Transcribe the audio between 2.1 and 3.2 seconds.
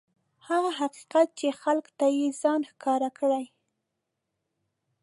یې ځان ښکاره